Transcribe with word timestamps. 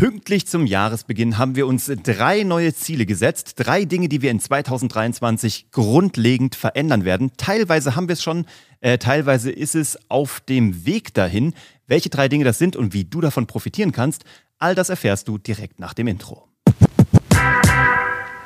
Pünktlich 0.00 0.46
zum 0.46 0.64
Jahresbeginn 0.64 1.36
haben 1.36 1.56
wir 1.56 1.66
uns 1.66 1.92
drei 2.02 2.42
neue 2.42 2.72
Ziele 2.72 3.04
gesetzt. 3.04 3.52
Drei 3.56 3.84
Dinge, 3.84 4.08
die 4.08 4.22
wir 4.22 4.30
in 4.30 4.40
2023 4.40 5.66
grundlegend 5.72 6.54
verändern 6.54 7.04
werden. 7.04 7.32
Teilweise 7.36 7.96
haben 7.96 8.08
wir 8.08 8.14
es 8.14 8.22
schon, 8.22 8.46
äh, 8.80 8.96
teilweise 8.96 9.50
ist 9.50 9.74
es 9.74 9.98
auf 10.08 10.40
dem 10.40 10.86
Weg 10.86 11.12
dahin. 11.12 11.52
Welche 11.86 12.08
drei 12.08 12.30
Dinge 12.30 12.44
das 12.44 12.56
sind 12.56 12.76
und 12.76 12.94
wie 12.94 13.04
du 13.04 13.20
davon 13.20 13.46
profitieren 13.46 13.92
kannst, 13.92 14.24
all 14.58 14.74
das 14.74 14.88
erfährst 14.88 15.28
du 15.28 15.36
direkt 15.36 15.80
nach 15.80 15.92
dem 15.92 16.06
Intro. 16.06 16.48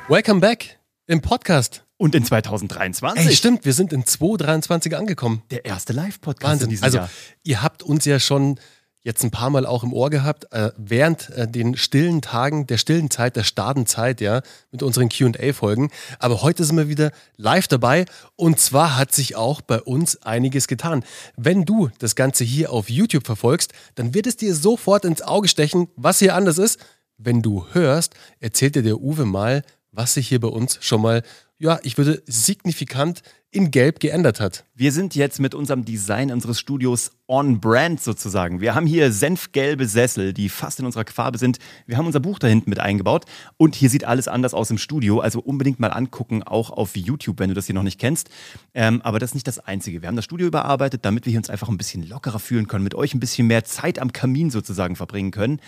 Welcome 0.09 0.41
back 0.41 0.77
im 1.07 1.21
Podcast. 1.21 1.85
Und 1.95 2.15
in 2.15 2.25
2023. 2.25 3.27
Ey, 3.27 3.33
stimmt, 3.33 3.63
wir 3.63 3.71
sind 3.71 3.93
in 3.93 4.05
2023 4.05 4.97
angekommen. 4.97 5.41
Der 5.51 5.63
erste 5.63 5.93
Live-Podcast 5.93 6.63
in 6.63 6.69
diesem 6.69 6.83
also, 6.83 6.97
Jahr. 6.97 7.09
ihr 7.43 7.63
habt 7.63 7.81
uns 7.81 8.03
ja 8.03 8.19
schon 8.19 8.59
jetzt 9.05 9.23
ein 9.23 9.31
paar 9.31 9.51
Mal 9.51 9.65
auch 9.67 9.83
im 9.83 9.93
Ohr 9.93 10.09
gehabt, 10.09 10.51
äh, 10.51 10.71
während 10.77 11.29
äh, 11.29 11.47
den 11.47 11.77
stillen 11.77 12.21
Tagen, 12.21 12.65
der 12.65 12.77
stillen 12.77 13.11
Zeit, 13.11 13.35
der 13.35 13.43
Stadenzeit, 13.43 14.19
ja, 14.19 14.41
mit 14.71 14.81
unseren 14.81 15.09
QA-Folgen. 15.09 15.91
Aber 16.17 16.41
heute 16.41 16.63
sind 16.65 16.75
wir 16.75 16.89
wieder 16.89 17.11
live 17.37 17.67
dabei 17.67 18.05
und 18.35 18.59
zwar 18.59 18.97
hat 18.97 19.13
sich 19.13 19.35
auch 19.35 19.61
bei 19.61 19.79
uns 19.79 20.23
einiges 20.23 20.67
getan. 20.67 21.05
Wenn 21.37 21.65
du 21.65 21.89
das 21.99 22.15
Ganze 22.15 22.43
hier 22.43 22.73
auf 22.73 22.89
YouTube 22.89 23.27
verfolgst, 23.27 23.73
dann 23.93 24.15
wird 24.15 24.25
es 24.25 24.37
dir 24.37 24.55
sofort 24.55 25.05
ins 25.05 25.21
Auge 25.21 25.47
stechen, 25.47 25.87
was 25.95 26.19
hier 26.19 26.35
anders 26.35 26.57
ist. 26.57 26.79
Wenn 27.17 27.43
du 27.43 27.65
hörst, 27.71 28.15
erzählt 28.39 28.75
dir 28.75 28.83
der 28.83 28.99
Uwe 28.99 29.25
mal, 29.25 29.61
was 29.91 30.15
sich 30.15 30.27
hier 30.27 30.41
bei 30.41 30.47
uns 30.47 30.79
schon 30.81 31.01
mal, 31.01 31.21
ja, 31.57 31.79
ich 31.83 31.97
würde 31.97 32.21
signifikant 32.25 33.21
in 33.49 33.71
Gelb 33.71 34.01
geändert 34.01 34.41
hat. 34.41 34.65
Wir 34.73 34.91
sind 34.91 35.15
jetzt 35.15 35.39
mit 35.39 35.55
unserem 35.55 35.85
Design 35.85 36.29
unseres 36.29 36.59
Studios 36.59 37.11
on 37.27 37.61
brand 37.61 38.01
sozusagen. 38.01 38.59
Wir 38.59 38.75
haben 38.75 38.85
hier 38.85 39.13
senfgelbe 39.13 39.87
Sessel, 39.87 40.33
die 40.33 40.49
fast 40.49 40.81
in 40.81 40.85
unserer 40.85 41.05
Farbe 41.05 41.37
sind. 41.37 41.59
Wir 41.85 41.95
haben 41.95 42.05
unser 42.05 42.19
Buch 42.19 42.37
da 42.37 42.47
hinten 42.47 42.69
mit 42.69 42.81
eingebaut 42.81 43.23
und 43.55 43.73
hier 43.73 43.89
sieht 43.89 44.03
alles 44.03 44.27
anders 44.27 44.53
aus 44.53 44.69
im 44.71 44.77
Studio. 44.77 45.21
Also 45.21 45.39
unbedingt 45.39 45.79
mal 45.79 45.93
angucken, 45.93 46.43
auch 46.43 46.69
auf 46.69 46.97
YouTube, 46.97 47.39
wenn 47.39 47.47
du 47.47 47.55
das 47.55 47.67
hier 47.67 47.75
noch 47.75 47.83
nicht 47.83 47.99
kennst. 47.99 48.29
Ähm, 48.73 49.01
aber 49.03 49.19
das 49.19 49.29
ist 49.29 49.35
nicht 49.35 49.47
das 49.47 49.59
Einzige. 49.59 50.01
Wir 50.01 50.09
haben 50.09 50.17
das 50.17 50.25
Studio 50.25 50.47
überarbeitet, 50.47 51.05
damit 51.05 51.25
wir 51.25 51.31
hier 51.31 51.39
uns 51.39 51.49
einfach 51.49 51.69
ein 51.69 51.77
bisschen 51.77 52.05
lockerer 52.05 52.39
fühlen 52.39 52.67
können, 52.67 52.83
mit 52.83 52.95
euch 52.95 53.13
ein 53.13 53.21
bisschen 53.21 53.47
mehr 53.47 53.63
Zeit 53.63 53.99
am 53.99 54.11
Kamin 54.11 54.49
sozusagen 54.49 54.97
verbringen 54.97 55.31
können. 55.31 55.61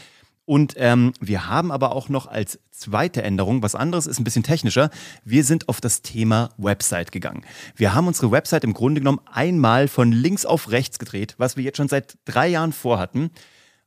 Und 0.48 0.76
ähm, 0.78 1.12
wir 1.20 1.50
haben 1.50 1.74
aber 1.74 1.94
auch 1.94 2.08
noch 2.08 2.26
als 2.26 2.58
zweite 2.72 3.22
Änderung, 3.22 3.64
was 3.64 3.76
anderes 3.76 4.08
ist 4.08 4.18
ein 4.18 4.24
bisschen 4.24 4.44
technischer, 4.44 4.90
wir 5.26 5.44
sind 5.44 5.68
auf 5.68 5.82
das 5.82 6.04
Thema 6.04 6.52
Website 6.58 7.12
gegangen. 7.12 7.44
Wir 7.76 7.94
haben 7.94 8.08
unsere 8.08 8.32
Website 8.32 8.64
im 8.64 8.74
Grunde 8.74 9.02
genommen 9.02 9.20
einmal 9.26 9.90
von 9.90 10.14
links 10.14 10.46
auf 10.46 10.72
rechts 10.72 11.00
gedreht, 11.00 11.36
was 11.38 11.58
wir 11.58 11.66
jetzt 11.66 11.76
schon 11.76 11.90
seit 11.90 12.18
drei 12.24 12.48
Jahren 12.48 12.72
vorhatten. 12.72 13.32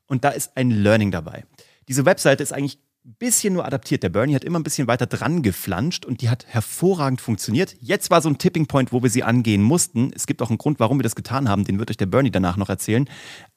Und 0.07 0.23
da 0.23 0.29
ist 0.29 0.55
ein 0.55 0.71
Learning 0.71 1.11
dabei. 1.11 1.45
Diese 1.89 2.05
Website 2.05 2.43
ist 2.43 2.53
eigentlich 2.53 2.79
ein 3.07 3.15
bisschen 3.15 3.55
nur 3.55 3.65
adaptiert. 3.65 4.03
Der 4.03 4.11
Bernie 4.11 4.35
hat 4.35 4.45
immer 4.45 4.59
ein 4.59 4.63
bisschen 4.63 4.87
weiter 4.87 5.07
dran 5.07 5.41
geflanscht 5.41 6.05
und 6.05 6.21
die 6.21 6.29
hat 6.29 6.45
hervorragend 6.47 7.23
funktioniert. 7.23 7.75
Jetzt 7.81 8.11
war 8.11 8.21
so 8.21 8.29
ein 8.29 8.37
Tipping 8.37 8.67
Point, 8.67 8.93
wo 8.93 9.03
wir 9.03 9.09
sie 9.09 9.23
angehen 9.23 9.63
mussten. 9.63 10.13
Es 10.15 10.27
gibt 10.27 10.43
auch 10.43 10.51
einen 10.51 10.59
Grund, 10.59 10.79
warum 10.79 10.99
wir 10.99 11.05
das 11.05 11.17
getan 11.17 11.49
haben, 11.49 11.65
den 11.65 11.79
wird 11.79 11.91
euch 11.91 11.97
der 11.97 12.05
Bernie 12.05 12.31
danach 12.31 12.59
noch 12.59 12.69
erzählen. 12.69 13.09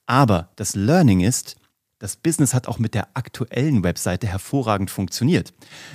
Aber 0.06 0.52
das 0.56 0.74
Learning 0.74 1.20
ist, 1.20 1.58
das 2.04 2.18
Business 2.18 2.54
hat 2.54 2.68
auch 2.68 2.80
mit 2.80 2.96
der 2.96 3.08
aktuellen 3.14 3.82
Webseite 3.82 4.28
hervorragend 4.28 4.92
funktioniert. 4.92 5.54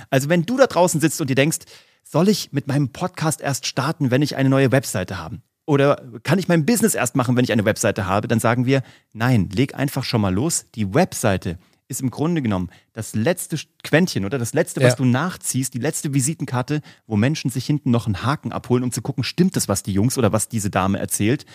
Also 0.09 0.27
wenn 0.27 0.41
du 0.41 0.57
da 0.57 0.65
draußen 0.65 0.99
sitzt 0.99 1.21
und 1.21 1.29
dir 1.29 1.35
denkst, 1.35 1.59
soll 2.03 2.29
ich 2.29 2.51
mit 2.51 2.65
meinem 2.65 2.89
Podcast 2.89 3.41
erst 3.41 3.67
starten, 3.67 4.09
wenn 4.09 4.23
ich 4.23 4.35
eine 4.35 4.49
neue 4.49 4.71
Webseite 4.71 5.19
habe? 5.19 5.37
Oder 5.67 6.01
kann 6.23 6.39
ich 6.39 6.47
mein 6.47 6.65
Business 6.65 6.95
erst 6.95 7.15
machen, 7.15 7.37
wenn 7.37 7.43
ich 7.43 7.51
eine 7.51 7.63
Webseite 7.63 8.07
habe? 8.07 8.27
Dann 8.27 8.39
sagen 8.39 8.65
wir, 8.65 8.81
nein, 9.13 9.51
leg 9.51 9.75
einfach 9.75 10.03
schon 10.03 10.21
mal 10.21 10.33
los. 10.33 10.65
Die 10.73 10.95
Webseite 10.95 11.59
ist 11.87 12.01
im 12.01 12.09
Grunde 12.09 12.41
genommen 12.41 12.71
das 12.93 13.13
letzte 13.13 13.57
Quäntchen 13.83 14.25
oder 14.25 14.39
das 14.39 14.55
letzte, 14.55 14.81
was 14.81 14.93
ja. 14.93 14.95
du 14.95 15.05
nachziehst, 15.05 15.75
die 15.75 15.79
letzte 15.79 16.15
Visitenkarte, 16.15 16.81
wo 17.05 17.17
Menschen 17.17 17.51
sich 17.51 17.67
hinten 17.67 17.91
noch 17.91 18.07
einen 18.07 18.23
Haken 18.23 18.51
abholen, 18.51 18.83
um 18.83 18.91
zu 18.91 19.03
gucken, 19.03 19.23
stimmt 19.23 19.55
das, 19.55 19.67
was 19.67 19.83
die 19.83 19.93
Jungs 19.93 20.17
oder 20.17 20.31
was 20.31 20.49
diese 20.49 20.71
Dame 20.71 20.97
erzählt? 20.97 21.45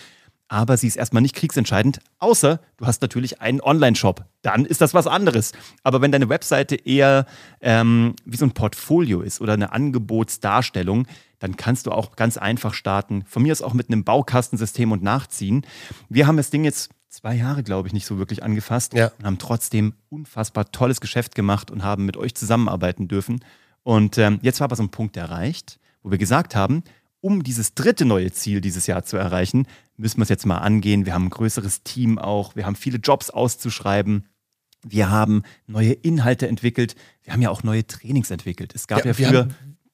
Aber 0.47 0.77
sie 0.77 0.87
ist 0.87 0.95
erstmal 0.95 1.21
nicht 1.21 1.35
kriegsentscheidend, 1.35 1.99
außer 2.19 2.59
du 2.77 2.85
hast 2.85 3.01
natürlich 3.01 3.41
einen 3.41 3.61
Online-Shop. 3.61 4.25
Dann 4.41 4.65
ist 4.65 4.81
das 4.81 4.93
was 4.93 5.07
anderes. 5.07 5.53
Aber 5.83 6.01
wenn 6.01 6.11
deine 6.11 6.29
Webseite 6.29 6.75
eher 6.75 7.25
ähm, 7.61 8.15
wie 8.25 8.37
so 8.37 8.45
ein 8.45 8.51
Portfolio 8.51 9.21
ist 9.21 9.41
oder 9.41 9.53
eine 9.53 9.71
Angebotsdarstellung, 9.71 11.07
dann 11.39 11.57
kannst 11.57 11.87
du 11.87 11.91
auch 11.91 12.15
ganz 12.15 12.37
einfach 12.37 12.73
starten. 12.73 13.23
Von 13.25 13.43
mir 13.43 13.51
ist 13.51 13.61
auch 13.61 13.73
mit 13.73 13.89
einem 13.89 14.03
Baukastensystem 14.03 14.91
und 14.91 15.03
nachziehen. 15.03 15.65
Wir 16.09 16.27
haben 16.27 16.37
das 16.37 16.51
Ding 16.51 16.63
jetzt 16.63 16.91
zwei 17.09 17.35
Jahre, 17.35 17.63
glaube 17.63 17.87
ich, 17.87 17.93
nicht 17.93 18.05
so 18.05 18.17
wirklich 18.17 18.43
angefasst 18.43 18.93
ja. 18.93 19.11
und 19.17 19.25
haben 19.25 19.37
trotzdem 19.37 19.93
unfassbar 20.09 20.71
tolles 20.71 21.01
Geschäft 21.01 21.33
gemacht 21.33 21.71
und 21.71 21.83
haben 21.83 22.05
mit 22.05 22.17
euch 22.17 22.35
zusammenarbeiten 22.35 23.07
dürfen. 23.07 23.43
Und 23.83 24.17
ähm, 24.17 24.39
jetzt 24.41 24.59
war 24.59 24.65
aber 24.65 24.75
so 24.75 24.83
ein 24.83 24.89
Punkt 24.89 25.17
erreicht, 25.17 25.79
wo 26.03 26.11
wir 26.11 26.17
gesagt 26.17 26.55
haben, 26.55 26.83
um 27.21 27.41
dieses 27.41 27.73
dritte 27.73 28.05
neue 28.05 28.31
Ziel 28.31 28.61
dieses 28.61 28.85
Jahr 28.85 29.03
zu 29.03 29.17
erreichen, 29.17 29.65
müssen 29.97 30.17
wir 30.17 30.23
es 30.23 30.29
jetzt 30.29 30.45
mal 30.45 30.57
angehen. 30.57 31.05
Wir 31.05 31.13
haben 31.13 31.25
ein 31.25 31.29
größeres 31.29 31.83
Team 31.83 32.17
auch, 32.17 32.55
wir 32.55 32.65
haben 32.65 32.75
viele 32.75 32.97
Jobs 32.97 33.29
auszuschreiben. 33.29 34.27
Wir 34.87 35.09
haben 35.09 35.41
neue 35.65 35.93
Inhalte 35.93 36.47
entwickelt. 36.47 36.95
Wir 37.23 37.33
haben 37.33 37.41
ja 37.41 37.49
auch 37.49 37.63
neue 37.63 37.87
Trainings 37.87 38.29
entwickelt. 38.29 38.73
Es 38.75 38.87
gab 38.87 38.99
ja, 38.99 39.05
ja 39.05 39.13
früher 39.13 39.47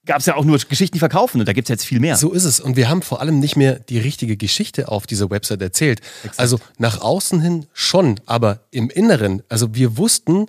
gab 0.05 0.19
es 0.19 0.25
ja 0.25 0.35
auch 0.35 0.45
nur 0.45 0.57
Geschichten, 0.57 0.95
die 0.95 0.99
verkaufen 0.99 1.39
und 1.39 1.47
da 1.47 1.53
gibt 1.53 1.67
es 1.67 1.69
jetzt 1.69 1.85
viel 1.85 1.99
mehr. 1.99 2.17
So 2.17 2.31
ist 2.31 2.45
es. 2.45 2.59
Und 2.59 2.75
wir 2.75 2.89
haben 2.89 3.01
vor 3.01 3.21
allem 3.21 3.39
nicht 3.39 3.55
mehr 3.55 3.79
die 3.79 3.99
richtige 3.99 4.35
Geschichte 4.35 4.87
auf 4.89 5.05
dieser 5.05 5.29
Website 5.29 5.61
erzählt. 5.61 6.01
Exakt. 6.23 6.39
Also 6.39 6.59
nach 6.77 7.01
außen 7.01 7.39
hin 7.39 7.67
schon, 7.73 8.19
aber 8.25 8.65
im 8.71 8.89
Inneren, 8.89 9.43
also 9.47 9.75
wir 9.75 9.97
wussten, 9.97 10.47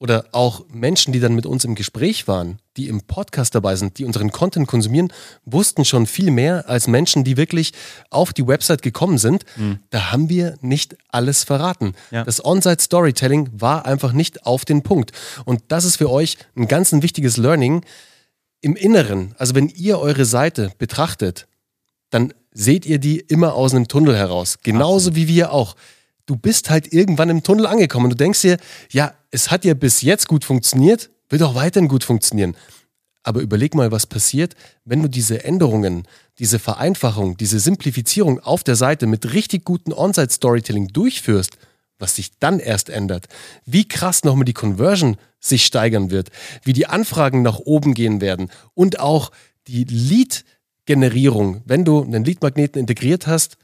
oder 0.00 0.24
auch 0.32 0.64
Menschen, 0.72 1.12
die 1.12 1.20
dann 1.20 1.34
mit 1.34 1.44
uns 1.44 1.64
im 1.66 1.74
Gespräch 1.74 2.26
waren, 2.26 2.58
die 2.78 2.88
im 2.88 3.02
Podcast 3.02 3.54
dabei 3.54 3.76
sind, 3.76 3.98
die 3.98 4.06
unseren 4.06 4.32
Content 4.32 4.66
konsumieren, 4.66 5.12
wussten 5.44 5.84
schon 5.84 6.06
viel 6.06 6.30
mehr 6.30 6.68
als 6.70 6.88
Menschen, 6.88 7.22
die 7.22 7.36
wirklich 7.36 7.74
auf 8.08 8.32
die 8.32 8.46
Website 8.46 8.80
gekommen 8.80 9.18
sind. 9.18 9.44
Mhm. 9.56 9.80
Da 9.90 10.10
haben 10.10 10.30
wir 10.30 10.56
nicht 10.62 10.96
alles 11.10 11.44
verraten. 11.44 11.94
Ja. 12.10 12.24
Das 12.24 12.42
On-Site 12.42 12.82
Storytelling 12.82 13.50
war 13.52 13.84
einfach 13.84 14.12
nicht 14.12 14.46
auf 14.46 14.64
den 14.64 14.82
Punkt. 14.82 15.12
Und 15.44 15.62
das 15.68 15.84
ist 15.84 15.98
für 15.98 16.10
euch 16.10 16.38
ein 16.56 16.66
ganz 16.66 16.92
ein 16.92 17.02
wichtiges 17.02 17.36
Learning 17.36 17.84
im 18.62 18.76
Inneren. 18.76 19.34
Also 19.36 19.54
wenn 19.54 19.68
ihr 19.68 19.98
eure 19.98 20.24
Seite 20.24 20.72
betrachtet, 20.78 21.46
dann 22.08 22.32
seht 22.52 22.86
ihr 22.86 22.98
die 22.98 23.20
immer 23.20 23.54
aus 23.54 23.74
einem 23.74 23.86
Tunnel 23.86 24.16
heraus. 24.16 24.60
Genauso 24.62 25.10
Absolut. 25.10 25.16
wie 25.16 25.28
wir 25.28 25.52
auch 25.52 25.76
du 26.30 26.36
bist 26.36 26.70
halt 26.70 26.92
irgendwann 26.92 27.28
im 27.28 27.42
Tunnel 27.42 27.66
angekommen. 27.66 28.08
Du 28.08 28.14
denkst 28.14 28.42
dir, 28.42 28.56
ja, 28.92 29.14
es 29.32 29.50
hat 29.50 29.64
ja 29.64 29.74
bis 29.74 30.00
jetzt 30.02 30.28
gut 30.28 30.44
funktioniert, 30.44 31.10
wird 31.28 31.42
auch 31.42 31.56
weiterhin 31.56 31.88
gut 31.88 32.04
funktionieren. 32.04 32.56
Aber 33.24 33.40
überleg 33.40 33.74
mal, 33.74 33.90
was 33.90 34.06
passiert, 34.06 34.54
wenn 34.84 35.02
du 35.02 35.08
diese 35.08 35.44
Änderungen, 35.44 36.06
diese 36.38 36.60
Vereinfachung, 36.60 37.36
diese 37.36 37.58
Simplifizierung 37.58 38.38
auf 38.38 38.62
der 38.62 38.76
Seite 38.76 39.08
mit 39.08 39.32
richtig 39.32 39.64
guten 39.64 39.92
On-Site-Storytelling 39.92 40.88
durchführst, 40.88 41.58
was 41.98 42.14
sich 42.14 42.38
dann 42.38 42.60
erst 42.60 42.88
ändert, 42.88 43.26
wie 43.66 43.86
krass 43.86 44.22
nochmal 44.22 44.44
die 44.44 44.54
Conversion 44.54 45.16
sich 45.40 45.66
steigern 45.66 46.10
wird, 46.12 46.30
wie 46.62 46.72
die 46.72 46.86
Anfragen 46.86 47.42
nach 47.42 47.58
oben 47.58 47.92
gehen 47.92 48.20
werden 48.20 48.50
und 48.74 49.00
auch 49.00 49.32
die 49.66 49.84
Lead-Generierung, 49.84 51.62
wenn 51.66 51.84
du 51.84 52.02
einen 52.02 52.24
Lead-Magneten 52.24 52.78
integriert 52.78 53.26
hast, 53.26 53.56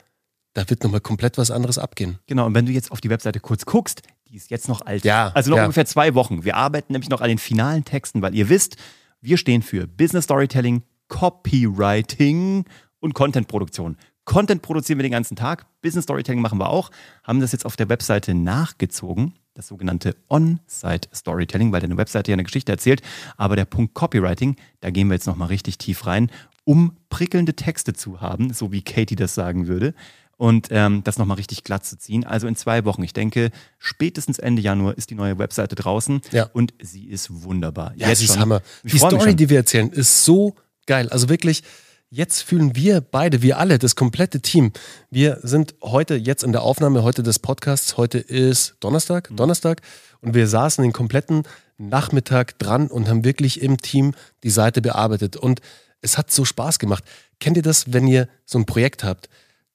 da 0.57 0.69
wird 0.71 0.83
nochmal 0.83 1.01
komplett 1.03 1.37
was 1.37 1.51
anderes 1.51 1.77
abgehen. 1.77 2.19
Genau, 2.27 2.47
und 2.47 2.55
wenn 2.55 2.65
du 2.65 2.73
jetzt 2.73 2.91
auf 2.91 3.03
die 3.03 3.11
Webseite 3.11 3.41
kurz 3.41 3.67
guckst, 3.67 4.01
die 4.27 4.37
ist 4.37 4.51
jetzt 4.51 4.69
noch 4.69 4.81
alt. 4.81 5.05
Ja. 5.05 5.31
Also 5.35 5.51
noch 5.51 5.59
ja. 5.59 5.65
ungefähr 5.65 5.85
zwei 5.85 6.15
Wochen. 6.15 6.45
Wir 6.45 6.57
arbeiten 6.57 6.95
nämlich 6.95 7.11
noch 7.11 7.21
an 7.21 7.29
den 7.29 7.37
finalen 7.37 7.85
Texten, 7.85 8.23
weil 8.23 8.35
ihr 8.35 8.49
wisst, 8.49 8.77
wir 9.21 9.37
stehen 9.37 9.61
für 9.61 9.87
Business 9.87 10.25
Storytelling, 10.25 10.83
Copywriting 11.09 12.65
und 13.01 13.13
Contentproduktion. 13.13 13.99
Content 14.25 14.63
produzieren 14.63 14.99
wir 14.99 15.03
den 15.03 15.13
ganzen 15.13 15.37
Tag, 15.37 15.67
Business 15.83 16.05
Storytelling 16.05 16.41
machen 16.41 16.59
wir 16.59 16.71
auch, 16.71 16.91
haben 17.23 17.41
das 17.41 17.53
jetzt 17.53 17.67
auf 17.67 17.77
der 17.77 17.91
Webseite 17.91 18.35
nachgezogen, 18.35 19.35
das 19.55 19.69
sogenannte 19.69 20.17
On-Site 20.29 21.09
Storytelling, 21.15 21.71
weil 21.71 21.81
deine 21.83 21.97
Webseite 21.97 22.33
ja 22.33 22.35
eine 22.35 22.43
Geschichte 22.43 22.73
erzählt, 22.73 23.03
aber 23.37 23.57
der 23.57 23.67
Punkt 23.67 23.95
Copywriting, 23.95 24.57
da 24.81 24.91
gehen 24.91 25.09
wir 25.09 25.15
jetzt 25.15 25.27
nochmal 25.27 25.49
richtig 25.49 25.79
tief 25.79 26.07
rein, 26.07 26.31
um 26.65 26.97
prickelnde 27.09 27.55
Texte 27.55 27.93
zu 27.93 28.21
haben, 28.21 28.53
so 28.53 28.73
wie 28.73 28.83
Katie 28.83 29.15
das 29.15 29.37
sagen 29.37 29.69
würde 29.69 29.95
und 30.37 30.69
ähm, 30.71 31.03
das 31.05 31.19
nochmal 31.19 31.37
richtig 31.37 31.65
glatt 31.65 31.85
zu 31.85 31.99
ziehen. 31.99 32.25
Also 32.25 32.47
in 32.47 32.57
zwei 32.57 32.85
Wochen. 32.85 33.03
Ich 33.03 33.13
denke, 33.13 33.51
spätestens 33.79 34.39
Ende 34.39 34.63
Januar 34.63 34.97
ist 34.97 35.11
die 35.11 35.15
neue 35.15 35.39
Webseite 35.39 35.75
draußen 35.75 36.21
ja. 36.33 36.45
und 36.53 36.75
sie 36.81 37.07
ist 37.07 37.43
wunderbar. 37.43 37.93
Ja, 37.97 38.09
Jetzt 38.09 38.19
sie 38.19 38.27
ist 38.27 38.39
Hammer. 38.39 38.63
die 38.83 38.99
Story, 38.99 39.35
die 39.35 39.49
wir 39.49 39.59
erzählen, 39.59 39.91
ist 39.91 40.25
so 40.25 40.55
geil. 40.87 41.09
Also 41.09 41.29
wirklich, 41.29 41.63
jetzt 42.11 42.43
fühlen 42.43 42.77
wir 42.77 43.01
beide, 43.01 43.43
wir 43.43 43.59
alle, 43.59 43.79
das 43.79 43.97
komplette 43.97 44.41
Team. 44.41 44.73
Wir 45.11 45.39
sind 45.43 45.75
heute 45.83 46.17
jetzt 46.17 46.45
in 46.45 46.53
der 46.53 46.63
Aufnahme 46.63 47.03
heute 47.03 47.23
des 47.23 47.39
Podcasts. 47.39 47.97
Heute 47.97 48.19
ist 48.19 48.77
Donnerstag, 48.81 49.31
mhm. 49.31 49.37
Donnerstag 49.37 49.81
und 50.21 50.35
wir 50.35 50.47
saßen 50.47 50.83
den 50.83 50.93
kompletten 50.93 51.45
Nachmittag 51.79 52.59
dran 52.59 52.89
und 52.89 53.09
haben 53.09 53.25
wirklich 53.25 53.63
im 53.63 53.79
Team 53.79 54.15
die 54.43 54.51
Seite 54.51 54.81
bearbeitet 54.83 55.37
und 55.37 55.61
es 56.01 56.19
hat 56.19 56.31
so 56.31 56.45
Spaß 56.45 56.79
gemacht. 56.79 57.05
Kennt 57.41 57.57
ihr 57.57 57.63
das, 57.63 57.93
wenn 57.93 58.07
ihr 58.07 58.29
so 58.45 58.59
ein 58.59 58.67
Projekt 58.67 59.03
habt? 59.03 59.29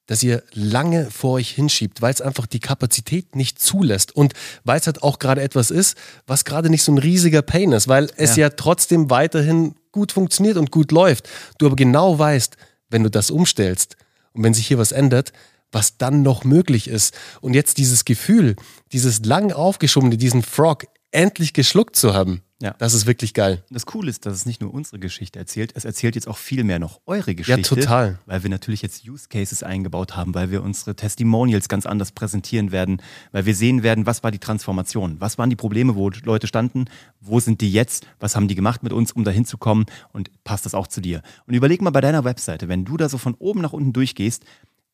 Dass 0.06 0.22
ihr 0.22 0.42
lange 0.52 1.10
vor 1.10 1.32
euch 1.32 1.50
hinschiebt, 1.50 2.02
weil 2.02 2.12
es 2.12 2.20
einfach 2.20 2.46
die 2.46 2.60
Kapazität 2.60 3.36
nicht 3.36 3.60
zulässt 3.60 4.14
und 4.14 4.34
weil 4.64 4.80
es 4.80 4.86
halt 4.86 5.02
auch 5.02 5.18
gerade 5.18 5.42
etwas 5.42 5.70
ist, 5.70 5.96
was 6.26 6.44
gerade 6.44 6.70
nicht 6.70 6.82
so 6.82 6.92
ein 6.92 6.98
riesiger 6.98 7.42
Pain 7.42 7.72
ist, 7.72 7.88
weil 7.88 8.10
es 8.16 8.36
ja. 8.36 8.46
ja 8.46 8.50
trotzdem 8.50 9.10
weiterhin 9.10 9.74
gut 9.92 10.12
funktioniert 10.12 10.56
und 10.56 10.70
gut 10.70 10.90
läuft. 10.90 11.28
Du 11.58 11.66
aber 11.66 11.76
genau 11.76 12.18
weißt, 12.18 12.56
wenn 12.88 13.02
du 13.02 13.10
das 13.10 13.30
umstellst 13.30 13.96
und 14.32 14.42
wenn 14.42 14.54
sich 14.54 14.66
hier 14.66 14.78
was 14.78 14.92
ändert, 14.92 15.32
was 15.70 15.96
dann 15.96 16.22
noch 16.22 16.44
möglich 16.44 16.88
ist. 16.88 17.14
Und 17.40 17.54
jetzt 17.54 17.78
dieses 17.78 18.04
Gefühl, 18.04 18.56
dieses 18.92 19.24
lang 19.24 19.52
aufgeschobene, 19.52 20.16
diesen 20.16 20.42
Frog 20.42 20.84
endlich 21.10 21.52
geschluckt 21.52 21.96
zu 21.96 22.14
haben. 22.14 22.42
Ja. 22.62 22.76
Das 22.78 22.94
ist 22.94 23.06
wirklich 23.06 23.34
geil. 23.34 23.64
Das 23.70 23.86
Coole 23.86 24.08
ist, 24.08 24.24
dass 24.24 24.34
es 24.34 24.46
nicht 24.46 24.60
nur 24.60 24.72
unsere 24.72 25.00
Geschichte 25.00 25.36
erzählt, 25.36 25.72
es 25.74 25.84
erzählt 25.84 26.14
jetzt 26.14 26.28
auch 26.28 26.38
viel 26.38 26.62
mehr 26.62 26.78
noch 26.78 27.00
eure 27.06 27.34
Geschichte. 27.34 27.60
Ja, 27.60 27.82
total. 27.82 28.18
Weil 28.24 28.44
wir 28.44 28.50
natürlich 28.50 28.82
jetzt 28.82 29.06
Use 29.06 29.26
Cases 29.28 29.64
eingebaut 29.64 30.14
haben, 30.14 30.32
weil 30.32 30.52
wir 30.52 30.62
unsere 30.62 30.94
Testimonials 30.94 31.68
ganz 31.68 31.86
anders 31.86 32.12
präsentieren 32.12 32.70
werden, 32.70 33.02
weil 33.32 33.46
wir 33.46 33.56
sehen 33.56 33.82
werden, 33.82 34.06
was 34.06 34.22
war 34.22 34.30
die 34.30 34.38
Transformation, 34.38 35.16
was 35.18 35.38
waren 35.38 35.50
die 35.50 35.56
Probleme, 35.56 35.96
wo 35.96 36.08
Leute 36.22 36.46
standen, 36.46 36.84
wo 37.20 37.40
sind 37.40 37.60
die 37.60 37.72
jetzt, 37.72 38.06
was 38.20 38.36
haben 38.36 38.46
die 38.46 38.54
gemacht 38.54 38.84
mit 38.84 38.92
uns, 38.92 39.10
um 39.10 39.24
dahin 39.24 39.44
zu 39.44 39.58
kommen 39.58 39.86
und 40.12 40.30
passt 40.44 40.64
das 40.64 40.74
auch 40.74 40.86
zu 40.86 41.00
dir. 41.00 41.22
Und 41.48 41.54
überleg 41.54 41.82
mal 41.82 41.90
bei 41.90 42.00
deiner 42.00 42.22
Webseite, 42.22 42.68
wenn 42.68 42.84
du 42.84 42.96
da 42.96 43.08
so 43.08 43.18
von 43.18 43.34
oben 43.34 43.60
nach 43.60 43.72
unten 43.72 43.92
durchgehst, 43.92 44.44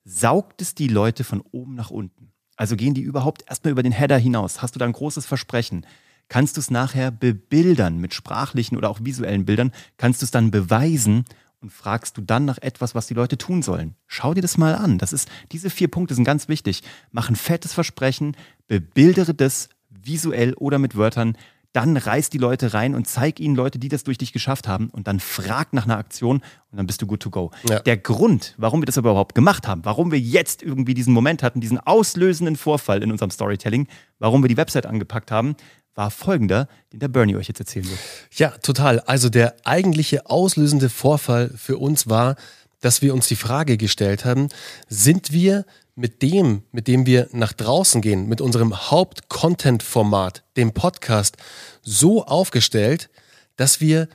saugt 0.06 0.62
es 0.62 0.75
die 0.75 0.88
Leute 0.88 1.23
von 1.23 1.43
oben 1.53 1.75
nach 1.75 1.91
unten. 1.91 2.32
Also 2.56 2.76
gehen 2.76 2.94
die 2.94 3.03
überhaupt 3.03 3.44
erstmal 3.47 3.73
über 3.73 3.82
den 3.82 3.93
Header 3.93 4.17
hinaus? 4.17 4.62
Hast 4.62 4.75
du 4.75 4.79
da 4.79 4.87
ein 4.87 4.93
großes 4.93 5.26
Versprechen? 5.26 5.85
Kannst 6.28 6.56
du 6.56 6.60
es 6.60 6.70
nachher 6.70 7.10
bebildern 7.10 7.98
mit 7.98 8.14
sprachlichen 8.14 8.76
oder 8.76 8.90
auch 8.90 9.00
visuellen 9.02 9.44
Bildern, 9.44 9.72
kannst 9.96 10.22
du 10.22 10.25
es 10.25 10.30
dann 10.30 10.50
beweisen 10.50 11.25
und 11.60 11.72
fragst 11.72 12.16
du 12.16 12.20
dann 12.20 12.44
nach 12.44 12.58
etwas, 12.58 12.94
was 12.94 13.06
die 13.06 13.14
Leute 13.14 13.36
tun 13.36 13.62
sollen. 13.62 13.96
Schau 14.06 14.34
dir 14.34 14.42
das 14.42 14.58
mal 14.58 14.75
an. 14.75 14.98
Das 14.98 15.12
ist, 15.12 15.28
diese 15.50 15.70
vier 15.70 15.88
Punkte 15.88 16.14
sind 16.14 16.25
ganz 16.25 16.48
wichtig. 16.48 16.82
Mach 17.10 17.28
ein 17.28 17.36
fettes 17.36 17.72
Versprechen, 17.72 18.36
bebildere 18.69 19.34
das 19.34 19.69
visuell 19.90 20.54
oder 20.54 20.78
mit 20.78 20.96
Wörtern, 20.96 21.36
dann 21.72 21.96
reiß 21.96 22.30
die 22.30 22.38
Leute 22.38 22.72
rein 22.72 22.94
und 22.94 23.06
zeig 23.06 23.40
ihnen 23.40 23.54
Leute, 23.54 23.78
die 23.78 23.88
das 23.88 24.02
durch 24.02 24.16
dich 24.16 24.32
geschafft 24.32 24.66
haben 24.66 24.88
und 24.88 25.06
dann 25.06 25.20
frag 25.20 25.72
nach 25.75 25.84
einer 25.84 25.98
Aktion 25.98 26.38
und 26.70 26.76
dann 26.76 26.86
bist 26.86 27.02
du 27.02 27.06
good 27.06 27.20
to 27.20 27.30
go. 27.30 27.50
Ja. 27.69 27.80
Der 27.80 27.98
Grund, 27.98 28.54
warum 28.56 28.80
wir 28.80 28.86
das 28.86 28.96
aber 28.96 29.10
überhaupt 29.10 29.34
gemacht 29.34 29.69
haben, 29.69 29.84
warum 29.84 30.10
wir 30.10 30.19
jetzt 30.19 30.62
irgendwie 30.62 30.94
diesen 30.94 31.12
Moment 31.12 31.42
hatten, 31.42 31.60
diesen 31.60 31.78
auslösenden 31.78 32.56
Vorfall 32.56 33.02
in 33.02 33.12
unserem 33.12 33.30
Storytelling, 33.30 33.86
warum 34.19 34.42
wir 34.42 34.48
die 34.48 34.56
Website 34.56 34.86
angepackt 34.86 35.30
haben, 35.30 35.56
war 35.99 36.12
folgender, 36.12 36.69
den 36.93 37.00
der 37.00 37.09
Bernie 37.09 37.35
euch 37.35 37.49
jetzt 37.49 37.59
erzählen 37.59 37.85
wird. 37.85 37.99
Ja, 38.37 38.50
total. 38.50 39.00
Also 39.00 39.29
der 39.29 39.56
eigentliche 39.65 40.31
auslösende 40.31 40.89
Vorfall 40.89 41.50
für 41.56 41.77
uns 41.77 42.09
war, 42.09 42.37
dass 42.81 43.03
wir 43.03 43.12
uns 43.12 43.27
die 43.27 43.35
Frage 43.35 43.77
gestellt 43.77 44.25
haben, 44.25 44.49
sind 44.89 45.33
wir 45.33 45.67
mit 45.97 46.23
dem, 46.23 46.62
mit 46.71 46.87
dem 46.87 47.05
wir 47.05 47.29
nach 47.33 47.53
draußen 47.53 48.00
gehen, 48.00 48.29
mit 48.29 48.41
unserem 48.41 48.91
Haupt-Content-Format, 48.93 50.45
dem 50.56 50.73
Podcast, 50.73 51.37
so 51.83 52.25
aufgestellt, 52.25 53.11
dass 53.56 53.81
wir 53.81 54.06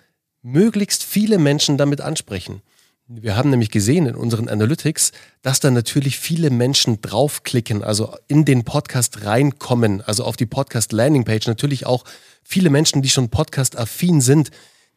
möglichst 0.42 1.04
viele 1.04 1.38
Menschen 1.38 1.78
damit 1.78 2.00
ansprechen. 2.00 2.62
Wir 3.08 3.36
haben 3.36 3.50
nämlich 3.50 3.70
gesehen 3.70 4.06
in 4.06 4.16
unseren 4.16 4.48
Analytics, 4.48 5.12
dass 5.42 5.60
da 5.60 5.70
natürlich 5.70 6.18
viele 6.18 6.50
Menschen 6.50 7.02
draufklicken, 7.02 7.84
also 7.84 8.16
in 8.30 8.46
den 8.46 8.64
Podcast 8.64 9.26
reinkommen, 9.26 10.02
also 10.02 10.24
auf 10.24 10.38
die 10.38 10.46
Podcast 10.46 10.94
Landingpage. 10.94 11.48
Natürlich 11.48 11.86
auch 11.86 12.06
viele 12.44 12.70
Menschen, 12.70 13.02
die 13.02 13.10
schon 13.10 13.28
Podcast-affin 13.28 14.22
sind, 14.22 14.52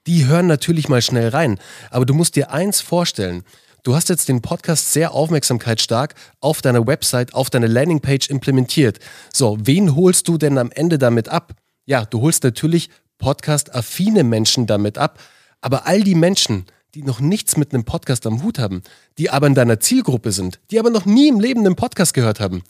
die 0.06 0.26
hören 0.26 0.47
natürlich 0.47 0.88
mal 0.88 1.03
schnell 1.03 1.31
rein. 1.31 1.58
Aber 1.91 2.06
du 2.06 2.14
musst 2.14 2.37
dir 2.37 2.53
eins 2.53 2.81
vorstellen. 2.81 3.43
Du 3.82 3.97
hast 3.97 4.09
jetzt 4.09 4.29
den 4.29 4.41
Podcast 4.41 4.93
sehr 4.93 5.11
aufmerksamkeitsstark 5.12 6.14
auf 6.38 6.62
deiner 6.62 6.87
Website, 6.87 7.35
auf 7.35 7.50
deiner 7.50 7.69
Landingpage 7.69 8.31
implementiert. 8.31 9.00
So, 9.32 9.59
wen 9.61 9.97
holst 9.97 10.29
du 10.29 10.38
denn 10.38 10.59
am 10.59 10.70
Ende 10.70 10.99
damit 10.99 11.29
ab? 11.29 11.55
Ja, 11.87 12.05
du 12.05 12.20
holst 12.20 12.44
natürlich 12.44 12.88
Podcast-affine 13.19 14.23
Menschen 14.23 14.69
damit 14.69 14.97
ab. 14.97 15.19
Aber 15.61 15.88
all 15.88 16.05
die 16.05 16.14
Menschen, 16.14 16.67
die 16.96 17.02
noch 17.02 17.20
nichts 17.20 17.58
mit 17.58 17.75
einem 17.75 17.84
Podcast 17.84 18.26
am 18.26 18.43
Hut 18.43 18.58
haben, 18.58 18.82
die 19.19 19.28
aber 19.28 19.46
in 19.46 19.54
deiner 19.54 19.81
Zielgruppe 19.81 20.32
sind, 20.32 20.60
die 20.70 20.78
aber 20.78 20.88
noch 20.88 21.04
nie 21.04 21.28
im 21.28 21.40
Leben 21.40 21.60
einen 21.60 21.76
Podcast 21.76 22.14
gehört 22.14 22.40
haben, 22.40 22.62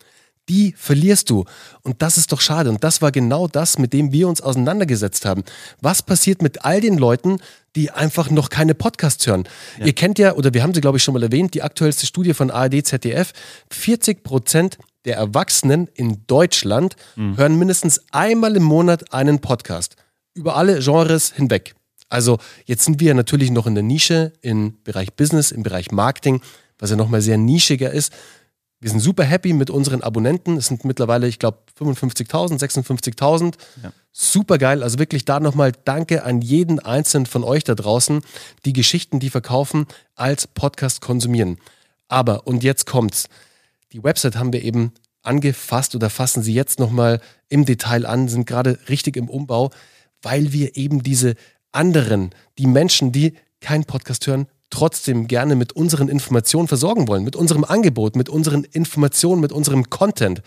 die 0.49 0.75
verlierst 0.77 1.31
du. 1.31 1.45
Und 1.83 2.03
das 2.03 2.19
ist 2.19 2.33
doch 2.33 2.41
schade. 2.41 2.69
Und 2.71 2.83
das 2.83 3.03
war 3.03 3.13
genau 3.13 3.47
das, 3.47 3.79
mit 3.79 3.93
dem 3.93 4.11
wir 4.11 4.27
uns 4.27 4.41
auseinandergesetzt 4.41 5.25
haben. 5.25 5.45
Was 5.81 6.03
passiert 6.03 6.43
mit 6.43 6.65
all 6.65 6.81
den 6.81 6.99
Leuten, 6.99 7.39
die 7.77 7.93
einfach 7.93 8.29
noch 8.29 8.51
keine 8.51 8.75
Podcasts 8.75 9.25
hören? 9.29 9.49
Ja. 9.79 9.87
Ihr 9.87 9.93
kennt 9.93 10.19
ja, 10.19 10.35
oder 10.35 10.53
wir 10.53 10.65
haben 10.65 10.75
sie, 10.75 10.81
glaube 10.81 10.99
ich, 10.99 11.05
schon 11.05 11.15
mal 11.15 11.23
erwähnt, 11.23 11.55
die 11.55 11.63
aktuellste 11.63 12.07
Studie 12.07 12.35
von 12.35 12.51
ARD 12.51 12.85
ZDF. 12.85 13.33
40 13.71 14.25
Prozent 14.25 14.79
der 15.05 15.17
Erwachsenen 15.17 15.89
in 15.95 16.23
Deutschland 16.27 16.97
mhm. 17.15 17.37
hören 17.37 17.57
mindestens 17.57 18.01
einmal 18.11 18.57
im 18.57 18.65
Monat 18.65 19.13
einen 19.15 19.41
Podcast. 19.41 19.95
Über 20.35 20.57
alle 20.57 20.81
Genres 20.81 21.33
hinweg. 21.33 21.77
Also 22.09 22.39
jetzt 22.65 22.85
sind 22.85 23.01
wir 23.01 23.15
natürlich 23.15 23.51
noch 23.51 23.67
in 23.67 23.75
der 23.75 23.83
Nische 23.83 24.33
im 24.41 24.79
Bereich 24.85 25.15
Business, 25.15 25.51
im 25.51 25.63
Bereich 25.63 25.91
Marketing, 25.91 26.41
was 26.79 26.91
ja 26.91 26.97
nochmal 26.97 27.21
sehr 27.21 27.37
nischiger 27.39 27.91
ist. 27.91 28.13
Wir 28.79 28.91
sind 28.91 29.01
super 29.01 29.25
happy 29.25 29.55
mit 29.55 29.71
unseren 29.71 30.03
Abonnenten. 30.03 30.57
Es 30.59 30.67
sind 30.67 30.85
mittlerweile, 30.85 31.27
ich 31.27 31.39
glaube, 31.39 31.59
55.000, 31.81 32.59
56.000. 32.61 33.55
Ja. 33.83 33.93
Super 34.13 34.59
geil. 34.59 34.83
Also 34.83 34.99
wirklich 34.99 35.25
da 35.25 35.41
nochmal 35.41 35.73
Danke 35.85 36.25
an 36.25 36.43
jeden 36.43 36.79
einzelnen 36.79 37.27
von 37.27 37.43
euch 37.43 37.65
da 37.65 37.75
draußen, 37.75 38.23
die 38.67 38.75
Geschichten, 38.75 39.19
die 39.19 39.31
verkaufen, 39.31 39.87
als 40.15 40.47
Podcast 40.47 41.01
konsumieren. 41.01 41.59
Aber, 42.09 42.47
und 42.47 42.63
jetzt 42.63 42.87
kommt's. 42.87 43.29
Die 43.93 44.05
Website 44.05 44.37
haben 44.37 44.53
wir 44.53 44.63
eben 44.63 44.93
angefasst 45.23 45.95
oder 45.95 46.11
fassen 46.11 46.43
sie 46.43 46.55
jetzt 46.55 46.79
nochmal 46.79 47.21
im 47.49 47.65
Detail 47.65 48.05
an, 48.07 48.29
sind 48.29 48.47
gerade 48.47 48.79
richtig 48.89 49.17
im 49.17 49.29
Umbau, 49.29 49.71
weil 50.23 50.53
wir 50.53 50.77
eben 50.77 51.03
diese 51.03 51.35
anderen, 51.73 52.31
die 52.59 52.67
Menschen, 52.67 53.13
die 53.13 53.35
keinen 53.61 53.85
Podcast 53.85 54.27
hören, 54.27 54.47
trotzdem 54.71 55.29
gerne 55.29 55.55
mit 55.55 55.73
unseren 55.73 56.09
Informationen 56.09 56.69
versorgen 56.69 57.09
wollen, 57.09 57.25
mit 57.25 57.37
unserem 57.37 57.65
Angebot, 57.65 58.17
mit 58.17 58.29
unseren 58.29 58.65
Informationen, 58.65 59.41
mit 59.41 59.53
unserem 59.53 59.91
Content. 59.91 60.43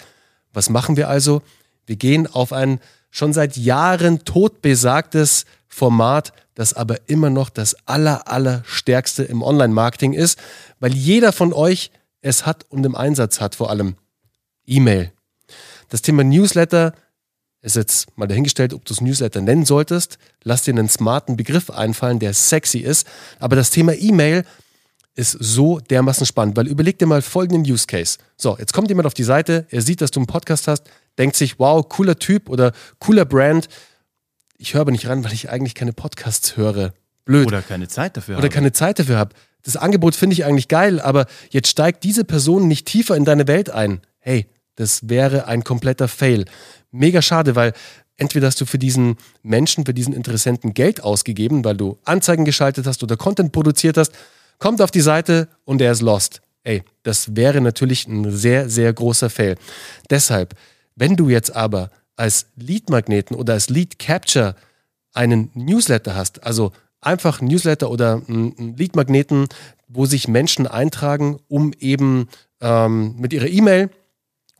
Was 0.53 0.69
machen 0.69 0.97
wir 0.97 1.09
also? 1.09 1.41
Wir 1.85 1.95
gehen 1.95 2.27
auf 2.27 2.53
ein 2.53 2.79
schon 3.09 3.33
seit 3.33 3.57
Jahren 3.57 4.23
totbesagtes 4.25 5.45
Format, 5.67 6.33
das 6.55 6.73
aber 6.73 6.97
immer 7.07 7.29
noch 7.29 7.49
das 7.49 7.75
aller, 7.87 8.27
aller 8.27 8.63
stärkste 8.65 9.23
im 9.23 9.41
Online-Marketing 9.41 10.13
ist, 10.13 10.37
weil 10.79 10.93
jeder 10.93 11.31
von 11.31 11.53
euch 11.53 11.91
es 12.21 12.45
hat 12.45 12.65
und 12.69 12.85
im 12.85 12.95
Einsatz 12.95 13.39
hat 13.39 13.55
vor 13.55 13.69
allem. 13.69 13.95
E-Mail. 14.65 15.11
Das 15.89 16.01
Thema 16.01 16.23
Newsletter 16.23 16.93
ist 17.61 17.75
jetzt 17.75 18.17
mal 18.17 18.27
dahingestellt, 18.27 18.73
ob 18.73 18.85
du 18.85 18.93
es 18.93 19.01
Newsletter 19.01 19.41
nennen 19.41 19.65
solltest. 19.65 20.17
Lass 20.43 20.63
dir 20.63 20.71
einen 20.71 20.89
smarten 20.89 21.35
Begriff 21.35 21.69
einfallen, 21.69 22.19
der 22.19 22.33
sexy 22.33 22.79
ist. 22.79 23.05
Aber 23.39 23.55
das 23.55 23.69
Thema 23.69 23.93
E-Mail 23.93 24.45
ist 25.15 25.31
so 25.31 25.79
dermaßen 25.79 26.25
spannend, 26.25 26.55
weil 26.55 26.67
überleg 26.67 26.97
dir 26.97 27.05
mal 27.05 27.21
folgenden 27.21 27.69
Use 27.69 27.87
Case. 27.87 28.17
So, 28.37 28.57
jetzt 28.57 28.73
kommt 28.73 28.87
jemand 28.87 29.05
auf 29.05 29.13
die 29.13 29.23
Seite, 29.25 29.65
er 29.69 29.81
sieht, 29.81 29.99
dass 29.99 30.11
du 30.11 30.21
einen 30.21 30.27
Podcast 30.27 30.67
hast, 30.67 30.83
denkt 31.17 31.35
sich, 31.35 31.59
wow, 31.59 31.87
cooler 31.87 32.17
Typ 32.17 32.49
oder 32.49 32.71
cooler 32.99 33.25
Brand. 33.25 33.67
Ich 34.57 34.73
höre 34.73 34.81
aber 34.81 34.91
nicht 34.91 35.07
ran, 35.09 35.25
weil 35.25 35.33
ich 35.33 35.49
eigentlich 35.49 35.75
keine 35.75 35.91
Podcasts 35.91 36.55
höre. 36.55 36.93
Blöd. 37.25 37.47
Oder 37.47 37.61
keine 37.61 37.89
Zeit 37.89 38.15
dafür 38.15 38.37
Oder 38.37 38.45
habe. 38.45 38.53
keine 38.53 38.71
Zeit 38.71 38.99
dafür 38.99 39.17
habe. 39.17 39.35
Das 39.63 39.75
Angebot 39.75 40.15
finde 40.15 40.35
ich 40.35 40.45
eigentlich 40.45 40.69
geil, 40.69 41.01
aber 41.01 41.25
jetzt 41.49 41.67
steigt 41.67 42.05
diese 42.05 42.23
Person 42.23 42.69
nicht 42.69 42.87
tiefer 42.87 43.17
in 43.17 43.25
deine 43.25 43.47
Welt 43.47 43.69
ein. 43.69 43.99
Hey, 44.19 44.47
das 44.75 45.09
wäre 45.09 45.45
ein 45.45 45.65
kompletter 45.65 46.07
Fail 46.07 46.45
mega 46.91 47.21
schade, 47.21 47.55
weil 47.55 47.73
entweder 48.17 48.47
hast 48.47 48.59
du 48.61 48.65
für 48.65 48.79
diesen 48.79 49.17
Menschen, 49.43 49.85
für 49.85 49.93
diesen 49.93 50.13
Interessenten 50.13 50.73
Geld 50.73 51.03
ausgegeben, 51.03 51.63
weil 51.63 51.77
du 51.77 51.97
Anzeigen 52.05 52.45
geschaltet 52.45 52.85
hast 52.85 53.03
oder 53.03 53.17
Content 53.17 53.51
produziert 53.51 53.97
hast, 53.97 54.11
kommt 54.57 54.81
auf 54.81 54.91
die 54.91 55.01
Seite 55.01 55.47
und 55.65 55.81
er 55.81 55.91
ist 55.91 56.01
lost. 56.01 56.41
Ey, 56.63 56.83
das 57.03 57.35
wäre 57.35 57.61
natürlich 57.61 58.07
ein 58.07 58.31
sehr, 58.31 58.69
sehr 58.69 58.91
großer 58.91 59.29
Fail. 59.29 59.55
Deshalb, 60.09 60.55
wenn 60.95 61.15
du 61.15 61.29
jetzt 61.29 61.55
aber 61.55 61.89
als 62.17 62.47
Lead-Magneten 62.57 63.35
oder 63.35 63.53
als 63.53 63.69
Lead-Capture 63.69 64.55
einen 65.13 65.49
Newsletter 65.53 66.15
hast, 66.15 66.43
also 66.43 66.73
einfach 67.01 67.41
Newsletter 67.41 67.89
oder 67.89 68.21
einen 68.27 68.75
Lead-Magneten, 68.77 69.47
wo 69.87 70.05
sich 70.05 70.27
Menschen 70.27 70.67
eintragen, 70.67 71.39
um 71.47 71.71
eben 71.79 72.27
ähm, 72.61 73.15
mit 73.17 73.31
ihrer 73.33 73.47
E-Mail 73.47 73.89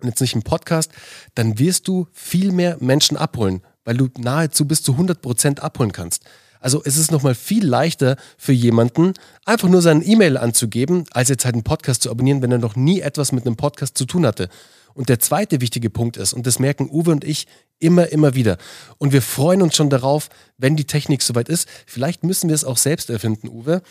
jetzt 0.08 0.22
nicht 0.22 0.36
im 0.36 0.44
Podcast, 0.44 0.92
dann 1.36 1.60
wirst 1.60 1.88
du 1.88 2.08
viel 2.14 2.52
mehr 2.52 2.78
Menschen 2.80 3.18
abholen, 3.18 3.62
weil 3.84 3.98
du 3.98 4.10
nahezu 4.18 4.66
bis 4.66 4.84
zu 4.84 4.94
100 4.94 5.22
Prozent 5.22 5.62
abholen 5.62 5.92
kannst. 5.92 6.24
Also 6.60 6.82
es 6.84 6.98
ist 6.98 7.12
nochmal 7.12 7.36
viel 7.36 7.66
leichter 7.66 8.18
für 8.38 8.52
jemanden, 8.52 9.14
einfach 9.46 9.70
nur 9.70 9.82
seine 9.82 10.04
E-Mail 10.04 10.38
anzugeben, 10.38 11.06
als 11.12 11.30
jetzt 11.30 11.46
halt 11.46 11.56
einen 11.56 11.64
Podcast 11.64 12.04
zu 12.04 12.12
abonnieren, 12.12 12.42
wenn 12.42 12.52
er 12.52 12.58
noch 12.58 12.76
nie 12.76 13.00
etwas 13.00 13.32
mit 13.32 13.46
einem 13.46 13.56
Podcast 13.56 13.98
zu 13.98 14.06
tun 14.06 14.26
hatte. 14.26 14.50
Und 14.94 15.08
der 15.08 15.20
zweite 15.20 15.62
wichtige 15.62 15.90
Punkt 15.90 16.18
ist, 16.18 16.34
und 16.34 16.46
das 16.46 16.60
merken 16.60 16.90
Uwe 16.90 17.12
und 17.12 17.24
ich 17.24 17.48
immer, 17.80 18.12
immer 18.12 18.36
wieder, 18.36 18.58
und 18.98 19.14
wir 19.14 19.22
freuen 19.22 19.62
uns 19.62 19.76
schon 19.76 19.90
darauf, 19.90 20.30
wenn 20.58 20.76
die 20.76 20.86
Technik 20.86 21.22
soweit 21.22 21.48
ist, 21.48 21.70
vielleicht 21.86 22.24
müssen 22.24 22.50
wir 22.50 22.56
es 22.56 22.66
auch 22.66 22.78
selbst 22.78 23.10
erfinden, 23.10 23.48
Uwe, 23.48 23.82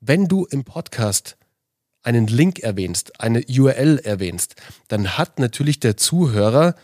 wenn 0.00 0.26
du 0.26 0.46
im 0.46 0.64
Podcast 0.64 1.36
einen 2.02 2.26
Link 2.26 2.60
erwähnst, 2.60 3.20
eine 3.20 3.44
URL 3.48 3.98
erwähnst, 3.98 4.56
dann 4.88 5.18
hat 5.18 5.38
natürlich 5.38 5.80
der 5.80 5.96
Zuhörer 5.96 6.74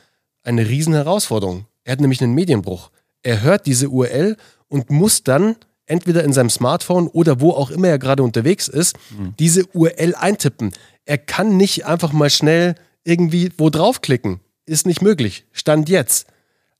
eine 0.43 0.69
riesen 0.69 0.95
Herausforderung. 0.95 1.67
Er 1.85 1.93
hat 1.93 2.01
nämlich 2.01 2.23
einen 2.23 2.35
Medienbruch. 2.35 2.91
Er 3.23 3.43
hört 3.43 3.67
diese 3.67 3.89
URL 3.89 4.37
und 4.69 4.91
muss 4.91 5.23
dann 5.23 5.57
entweder 5.87 6.25
in 6.25 6.33
seinem 6.33 6.51
Smartphone 6.51 7.09
oder 7.09 7.41
wo 7.41 7.51
auch 7.51 7.71
immer 7.71 7.89
er 7.89 7.99
gerade 7.99 8.23
unterwegs 8.23 8.69
ist, 8.69 8.97
mhm. 9.11 9.35
diese 9.39 9.67
URL 9.73 10.15
eintippen. 10.15 10.73
Er 11.05 11.19
kann 11.19 11.57
nicht 11.57 11.87
einfach 11.87 12.13
mal 12.13 12.31
schnell 12.31 12.75
irgendwie 13.05 13.53
wo 13.59 13.71
draufklicken. 13.71 14.41
Ist 14.67 14.87
nicht 14.87 15.03
möglich. 15.03 15.45
Stand 15.53 15.89
jetzt. 15.89 16.27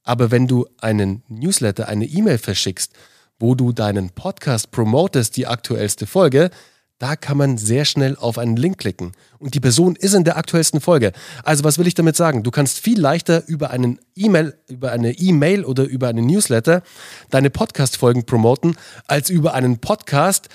Aber 0.03 0.31
wenn 0.31 0.47
du 0.47 0.67
einen 0.79 1.23
Newsletter, 1.29 1.89
eine 1.89 2.07
E-Mail 2.07 2.39
verschickst, 2.39 2.93
wo 3.39 3.55
du 3.55 3.73
deinen 3.73 4.11
Podcast 4.11 4.71
promotest, 4.71 5.37
die 5.37 5.47
aktuellste 5.47 6.07
Folge, 6.07 6.51
da 6.99 7.17
kann 7.17 7.37
man 7.37 7.59
sehr 7.59 7.85
schnell 7.85 8.17
auf 8.17 8.39
einen 8.39 8.57
Link 8.57 8.79
klicken. 8.79 9.13
Und 9.39 9.55
die 9.55 9.61
Person 9.61 9.97
ist 9.97 10.15
in 10.15 10.25
der 10.25 10.37
aktuellsten 10.37 10.81
Folge. 10.81 11.13
Also 11.43 11.65
was 11.65 11.79
will 11.79 11.87
ich 11.87 11.95
damit 11.95 12.17
sagen? 12.17 12.43
Du 12.43 12.51
kannst 12.51 12.79
viel 12.79 13.01
leichter 13.01 13.47
über 13.47 13.71
einen 13.71 13.99
E-Mail, 14.15 14.57
über 14.69 14.93
eine 14.93 15.13
E-Mail 15.13 15.65
oder 15.65 15.85
über 15.85 16.09
einen 16.09 16.27
Newsletter 16.27 16.83
deine 17.31 17.51
Podcast-Folgen 17.51 18.25
promoten, 18.25 18.77
als 19.07 19.29
über 19.29 19.55
einen 19.55 19.79
Podcast 19.79 20.49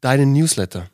deinen 0.00 0.32
Newsletter. 0.32 0.88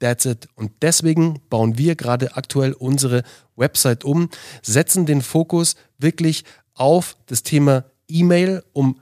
That's 0.00 0.24
it. 0.24 0.48
Und 0.54 0.72
deswegen 0.82 1.40
bauen 1.48 1.78
wir 1.78 1.94
gerade 1.94 2.36
aktuell 2.36 2.72
unsere 2.72 3.22
Website 3.54 4.04
um, 4.04 4.30
setzen 4.62 5.06
den 5.06 5.22
Fokus 5.22 5.76
wirklich 5.98 6.44
auf 6.74 7.16
das 7.26 7.42
Thema 7.42 7.84
E-Mail, 8.08 8.64
um 8.72 9.00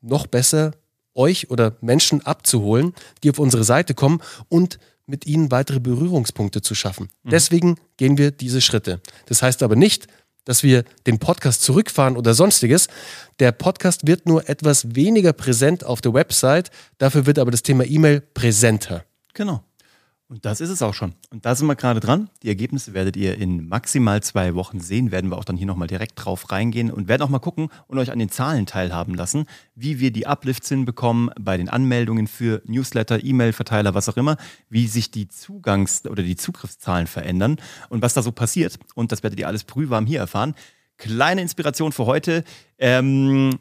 noch 0.00 0.26
besser 0.26 0.72
euch 1.18 1.50
oder 1.50 1.76
Menschen 1.80 2.24
abzuholen, 2.24 2.94
die 3.22 3.30
auf 3.30 3.38
unsere 3.38 3.64
Seite 3.64 3.94
kommen 3.94 4.22
und 4.48 4.78
mit 5.06 5.26
ihnen 5.26 5.50
weitere 5.50 5.80
Berührungspunkte 5.80 6.62
zu 6.62 6.74
schaffen. 6.74 7.08
Mhm. 7.22 7.30
Deswegen 7.30 7.76
gehen 7.96 8.18
wir 8.18 8.30
diese 8.30 8.60
Schritte. 8.60 9.00
Das 9.26 9.42
heißt 9.42 9.62
aber 9.62 9.76
nicht, 9.76 10.06
dass 10.44 10.62
wir 10.62 10.84
den 11.06 11.18
Podcast 11.18 11.62
zurückfahren 11.62 12.16
oder 12.16 12.32
sonstiges. 12.32 12.88
Der 13.38 13.52
Podcast 13.52 14.06
wird 14.06 14.26
nur 14.26 14.48
etwas 14.48 14.94
weniger 14.94 15.34
präsent 15.34 15.84
auf 15.84 16.00
der 16.00 16.14
Website, 16.14 16.70
dafür 16.96 17.26
wird 17.26 17.38
aber 17.38 17.50
das 17.50 17.62
Thema 17.62 17.84
E-Mail 17.84 18.22
präsenter. 18.22 19.04
Genau. 19.34 19.62
Und 20.30 20.44
das 20.44 20.60
ist 20.60 20.68
es 20.68 20.82
auch 20.82 20.92
schon. 20.92 21.14
Und 21.30 21.46
da 21.46 21.54
sind 21.54 21.66
wir 21.68 21.74
gerade 21.74 22.00
dran. 22.00 22.28
Die 22.42 22.48
Ergebnisse 22.48 22.92
werdet 22.92 23.16
ihr 23.16 23.38
in 23.38 23.66
maximal 23.66 24.22
zwei 24.22 24.54
Wochen 24.54 24.78
sehen. 24.78 25.10
Werden 25.10 25.30
wir 25.30 25.38
auch 25.38 25.44
dann 25.44 25.56
hier 25.56 25.66
nochmal 25.66 25.88
direkt 25.88 26.22
drauf 26.22 26.52
reingehen 26.52 26.90
und 26.90 27.08
werden 27.08 27.22
auch 27.22 27.30
mal 27.30 27.38
gucken 27.38 27.70
und 27.86 27.98
euch 27.98 28.12
an 28.12 28.18
den 28.18 28.28
Zahlen 28.30 28.66
teilhaben 28.66 29.14
lassen, 29.14 29.46
wie 29.74 30.00
wir 30.00 30.10
die 30.10 30.26
Uplifts 30.26 30.68
hinbekommen 30.68 31.30
bei 31.40 31.56
den 31.56 31.70
Anmeldungen 31.70 32.26
für 32.26 32.60
Newsletter, 32.66 33.24
E-Mail-Verteiler, 33.24 33.94
was 33.94 34.10
auch 34.10 34.18
immer, 34.18 34.36
wie 34.68 34.86
sich 34.86 35.10
die 35.10 35.28
Zugangs- 35.28 36.06
oder 36.06 36.22
die 36.22 36.36
Zugriffszahlen 36.36 37.06
verändern 37.06 37.56
und 37.88 38.02
was 38.02 38.12
da 38.12 38.20
so 38.20 38.30
passiert. 38.30 38.78
Und 38.94 39.12
das 39.12 39.22
werdet 39.22 39.40
ihr 39.40 39.48
alles 39.48 39.64
prüfwarm 39.64 40.04
hier 40.04 40.20
erfahren. 40.20 40.54
Kleine 40.98 41.40
Inspiration 41.40 41.92
für 41.92 42.04
heute. 42.04 42.44
Ähm, 42.76 43.58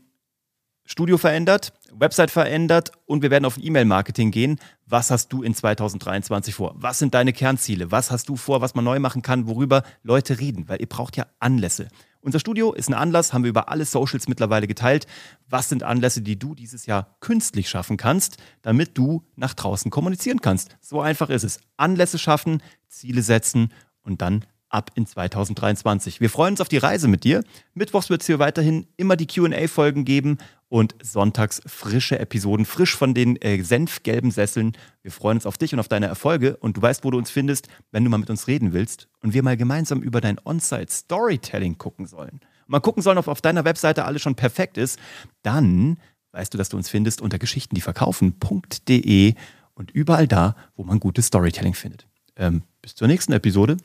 Studio 0.89 1.17
verändert, 1.17 1.73
Website 1.91 2.31
verändert 2.31 2.93
und 3.05 3.21
wir 3.21 3.29
werden 3.29 3.43
auf 3.43 3.57
E-Mail-Marketing 3.61 4.31
gehen. 4.31 4.57
Was 4.85 5.11
hast 5.11 5.33
du 5.33 5.43
in 5.43 5.53
2023 5.53 6.55
vor? 6.55 6.75
Was 6.77 6.97
sind 6.97 7.13
deine 7.13 7.33
Kernziele? 7.33 7.91
Was 7.91 8.09
hast 8.09 8.29
du 8.29 8.37
vor, 8.37 8.61
was 8.61 8.73
man 8.73 8.85
neu 8.85 8.97
machen 8.99 9.21
kann, 9.21 9.47
worüber 9.47 9.83
Leute 10.01 10.39
reden? 10.39 10.69
Weil 10.69 10.79
ihr 10.79 10.87
braucht 10.87 11.17
ja 11.17 11.25
Anlässe. 11.39 11.89
Unser 12.21 12.39
Studio 12.39 12.71
ist 12.71 12.87
ein 12.87 12.93
Anlass, 12.93 13.33
haben 13.33 13.43
wir 13.43 13.49
über 13.49 13.67
alle 13.67 13.83
Socials 13.83 14.29
mittlerweile 14.29 14.65
geteilt. 14.65 15.07
Was 15.49 15.67
sind 15.67 15.83
Anlässe, 15.83 16.21
die 16.21 16.39
du 16.39 16.55
dieses 16.55 16.85
Jahr 16.85 17.17
künstlich 17.19 17.69
schaffen 17.69 17.97
kannst, 17.97 18.37
damit 18.61 18.97
du 18.97 19.25
nach 19.35 19.55
draußen 19.55 19.91
kommunizieren 19.91 20.39
kannst? 20.39 20.77
So 20.79 21.01
einfach 21.01 21.29
ist 21.29 21.43
es. 21.43 21.59
Anlässe 21.75 22.17
schaffen, 22.17 22.63
Ziele 22.87 23.23
setzen 23.23 23.73
und 24.03 24.21
dann 24.21 24.45
ab 24.69 24.91
in 24.95 25.05
2023. 25.05 26.21
Wir 26.21 26.29
freuen 26.29 26.53
uns 26.53 26.61
auf 26.61 26.69
die 26.69 26.77
Reise 26.77 27.07
mit 27.07 27.23
dir. 27.23 27.43
Mittwochs 27.73 28.09
wird 28.09 28.21
es 28.21 28.27
hier 28.27 28.39
weiterhin 28.39 28.87
immer 28.97 29.15
die 29.15 29.27
QA-Folgen 29.27 30.05
geben 30.05 30.37
und 30.69 30.95
sonntags 31.01 31.61
frische 31.65 32.19
Episoden, 32.19 32.65
frisch 32.65 32.95
von 32.95 33.13
den 33.13 33.37
äh, 33.41 33.61
senfgelben 33.63 34.31
Sesseln. 34.31 34.75
Wir 35.01 35.11
freuen 35.11 35.37
uns 35.37 35.45
auf 35.45 35.57
dich 35.57 35.73
und 35.73 35.79
auf 35.79 35.87
deine 35.87 36.07
Erfolge 36.07 36.57
und 36.57 36.77
du 36.77 36.81
weißt, 36.81 37.03
wo 37.03 37.11
du 37.11 37.17
uns 37.17 37.31
findest, 37.31 37.69
wenn 37.91 38.03
du 38.03 38.09
mal 38.09 38.17
mit 38.17 38.29
uns 38.29 38.47
reden 38.47 38.73
willst 38.73 39.07
und 39.21 39.33
wir 39.33 39.43
mal 39.43 39.55
gemeinsam 39.57 40.01
über 40.01 40.19
dein 40.19 40.39
On-Site 40.43 40.91
Storytelling 40.91 41.77
gucken 41.77 42.05
sollen. 42.05 42.41
Mal 42.67 42.81
gucken 42.81 43.01
sollen, 43.01 43.17
ob 43.17 43.29
auf 43.29 43.41
deiner 43.41 43.63
Webseite 43.63 44.03
alles 44.03 44.21
schon 44.21 44.35
perfekt 44.35 44.77
ist. 44.77 44.99
Dann 45.41 45.97
weißt 46.33 46.53
du, 46.53 46.57
dass 46.57 46.69
du 46.69 46.77
uns 46.77 46.89
findest 46.89 47.21
unter 47.21 47.39
geschichtendieverkaufen.de 47.39 49.33
und 49.73 49.91
überall 49.91 50.27
da, 50.27 50.55
wo 50.75 50.83
man 50.83 50.99
gutes 50.99 51.27
Storytelling 51.27 51.73
findet. 51.73 52.07
Ähm, 52.35 52.63
bis 52.81 52.95
zur 52.95 53.07
nächsten 53.07 53.31
Episode. 53.31 53.77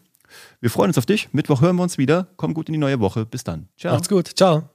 Wir 0.60 0.70
freuen 0.70 0.90
uns 0.90 0.98
auf 0.98 1.06
dich. 1.06 1.32
Mittwoch 1.32 1.60
hören 1.60 1.76
wir 1.76 1.82
uns 1.82 1.98
wieder. 1.98 2.28
Komm 2.36 2.54
gut 2.54 2.68
in 2.68 2.72
die 2.72 2.78
neue 2.78 3.00
Woche. 3.00 3.26
Bis 3.26 3.44
dann. 3.44 3.68
Ciao. 3.76 3.94
Macht's 3.94 4.08
gut. 4.08 4.28
Ciao. 4.28 4.68